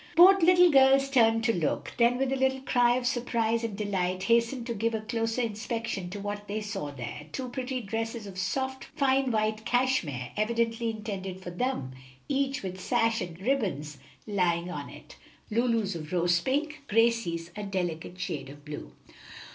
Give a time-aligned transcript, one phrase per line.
[0.15, 4.23] Both little girls turned to look, then with a little cry of surprise and delight
[4.23, 8.39] hastened to give a closer inspection to what they saw there two pretty dresses of
[8.39, 11.91] soft, fine white cashmere, evidently intended for them,
[12.27, 15.17] each with sash and ribbons lying on it,
[15.51, 18.93] Lulu's of rose pink, Gracie's a delicate shade of blue.